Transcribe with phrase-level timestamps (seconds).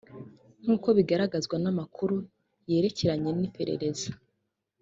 [0.63, 2.15] nkuko bigaragazwa n’amakuru
[2.71, 4.09] yerekeranye n’iperereza